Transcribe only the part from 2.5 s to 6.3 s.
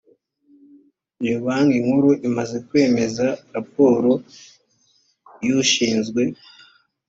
kwemeza raporo y ushinzwe